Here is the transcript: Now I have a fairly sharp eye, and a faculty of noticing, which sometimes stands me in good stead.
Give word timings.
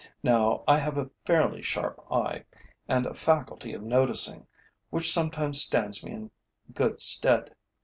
Now 0.23 0.63
I 0.67 0.79
have 0.79 0.97
a 0.97 1.11
fairly 1.27 1.61
sharp 1.61 2.03
eye, 2.11 2.45
and 2.87 3.05
a 3.05 3.13
faculty 3.13 3.71
of 3.75 3.83
noticing, 3.83 4.47
which 4.89 5.13
sometimes 5.13 5.61
stands 5.61 6.03
me 6.03 6.11
in 6.11 6.31
good 6.73 6.99
stead. 6.99 7.53